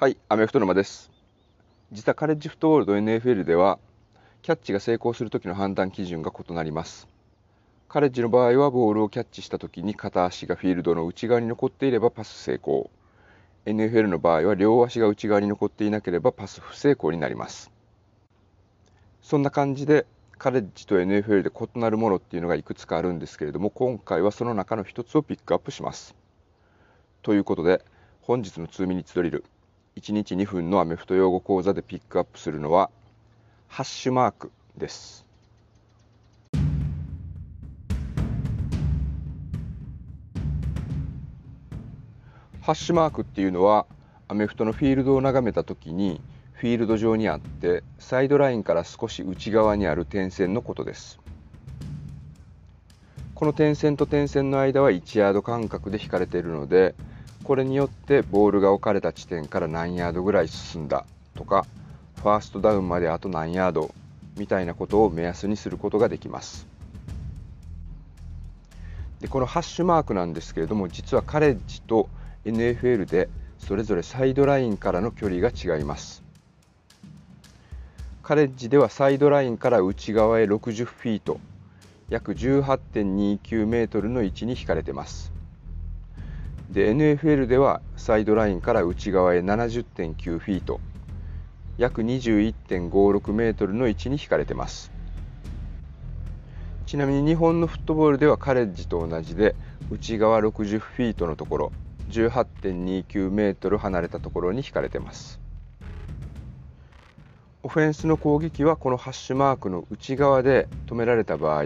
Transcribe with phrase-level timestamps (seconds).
[0.00, 1.10] はい、アメフト沼です。
[1.90, 3.80] 実はカレッジフットボールと NFL では、
[4.42, 7.08] キャッチが成功するときの判断基準が異なります。
[7.88, 12.92] カレッジの場合は、ボールをキャッチしたときに片足がフィールドの内側に残っていればパス成功。
[13.66, 17.72] NFL の場合は、両足が内側に残っていなければパス不成功になります。
[19.20, 20.06] そんな感じで、
[20.38, 26.14] カレッジと NFL で異なるものっていうのがいくつかあるんですけれども、今回はその中の一つをピックアップします。
[27.22, 27.84] ということで、
[28.20, 29.42] 本日の2ミニッツドリル、
[29.98, 32.88] 1日2分のアメフト用語講座でピックアップするのは、
[33.66, 35.26] ハッシュマークです。
[42.60, 43.86] ハッシュマークっていうのは、
[44.28, 46.20] アメフトのフィールドを眺めたときに、
[46.52, 51.18] フィールド上にあって、サイドラインから少し内側にある点線のことです。
[53.34, 56.94] この点線と点線の間は1ヤード間隔で引かれているので、
[57.48, 61.64] これによってボールが置かれた地点から何ヤードぐらい進んだとか、
[62.16, 63.94] ファーストダウンまであと何ヤード
[64.36, 66.66] みたいなことを目安にすることができます。
[69.22, 72.10] でこのハッシュマークなんですけれども、実はカレッジと
[72.44, 76.22] NFL でそれぞれサイドラインからの距離が違います。
[78.22, 81.40] カレッジではサイドラインから内側へ60フィート、
[82.10, 85.37] 約18.29メートルの位置に引かれています。
[86.70, 90.80] で NFL ではサイドラインから内側へ70.9フィート
[91.78, 94.92] 約21.56メートルの位置に引かれてます。
[96.84, 99.54] ちなみに日本のフットボールではカレッジと同じで
[99.90, 101.72] 内側60フィートのところ
[102.10, 105.40] 18.29メートル離れたところに引かれてます。
[107.62, 111.64] オフェンスの攻撃はこのハッシュマークの内側で止められた場合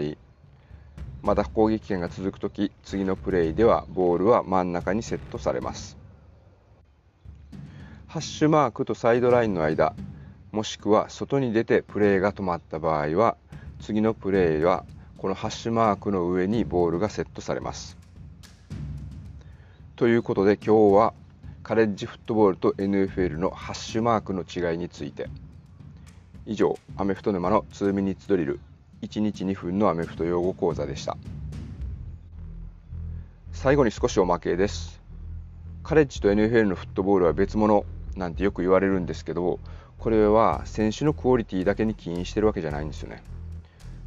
[1.23, 5.97] まだ攻撃権が続くとき、次のプレイではボールは真ん中にセットされます。
[8.07, 9.95] ハッシュマークとサイドラインの間、
[10.51, 13.37] もしくは外に出てプレイが止まった場合は、
[13.79, 14.83] 次のプレイは
[15.17, 17.97] このハッシュマークの上にボールがセットされます。
[19.95, 21.13] ということで今日は
[21.63, 25.29] カレッジフットボールと NFL のハッシュマークの違いについて。
[26.45, 28.59] 以上、アメフト沼の2ミニッツドリル
[29.03, 31.17] 1日2分のアメフト用語講座でした。
[33.51, 35.01] 最後に少しおまけです。
[35.83, 37.83] カレッジと NFL のフットボールは別物
[38.15, 39.59] なんてよく言われるんですけど
[39.97, 43.21] これは選手のクオリティだけに起因してるわけじゃないんですよね。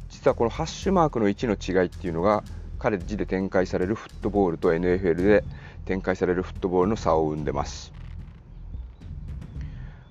[0.09, 2.43] 実はこのハッシュマークの位置の違いっていうのが
[2.79, 5.43] カレッジで展開されるフットボールと NFL で
[5.85, 7.93] 展開されるフットボールの差を生んでます。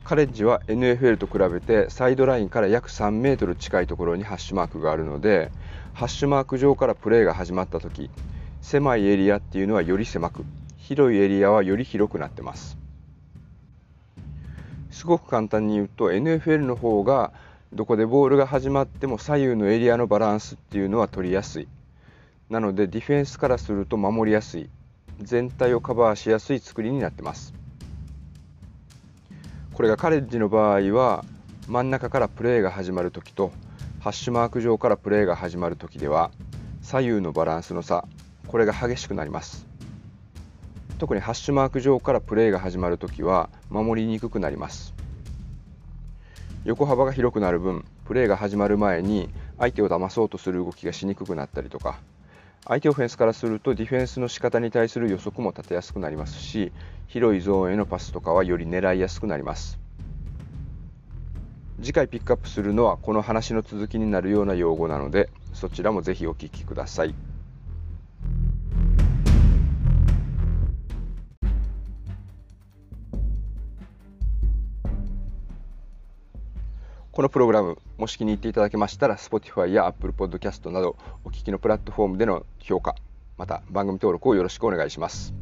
[0.07, 5.51] カレッジは NFL と比べてサイドラインから約3メートル近いところにハッシュマークがあるので
[5.95, 8.09] ハッシュマーク上からプレーが始まった時
[8.63, 10.45] 狭いエリアっていうのはより狭く
[10.77, 12.79] 広いエリアはより広くなってます。
[14.93, 17.33] すごく簡単に言うと NFL の方が
[17.73, 21.67] どこでボールが始まっても左右のエリアのバランスっていうのは取りやすい。
[22.49, 24.71] なのでディフェンスからすると守りやすい。
[25.21, 27.66] 全体をカバーしやすい作りになってます。
[29.77, 31.23] これがカレッジの場合は
[31.69, 33.53] 真ん中からプレーが始まるときと
[34.01, 36.31] ハッシュマーク上からプレーが始まるときでは
[36.81, 38.07] 左右のバランスの差
[38.47, 39.67] これが激しくなります。
[40.99, 44.95] 特にハッシュマーク上からプレーが始まるときは守りにくくなります。
[46.65, 49.29] 横幅が広くなる分プレーが始まる前に
[49.59, 51.99] 相手を騙そうとする動きがしにくくなったりとか
[52.69, 56.73] 相手オフェンスからするとディフェンスの仕方に対する予測も立てやすくなりますし
[57.07, 59.79] 広いゾーンへのパスとかはより狙いやすくなります。
[61.81, 67.15] 次回ピックアップするのはこの話の続きになるような用語なのでそちらもぜひお聞きください。
[77.17, 82.95] このプログラムもし気に入っていただけましたら Spotify や Apple Podcast などお聞きのプラットフォームでの評価
[83.39, 85.33] また番組登録をよろしくお願いします。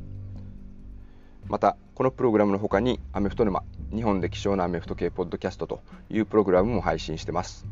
[1.48, 7.66] またこのプログラムの他にアメフト沼日本で希少なアメフト系ポッドキャストというプログラムも配信してます。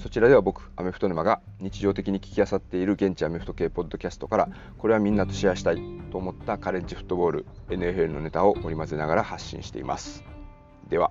[0.00, 4.48] そちらでは僕アメフト沼が日常的に聞き漁っている現地アメフト系ポッドキャストから
[4.78, 10.22] これはみんなとシェアしたいと思ったカレッジフットボール NFL のネタを織り交ぜながら発信しています。
[10.88, 11.10] では。